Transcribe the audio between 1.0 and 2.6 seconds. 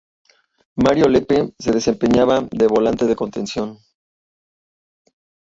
Lepe se desempeñaba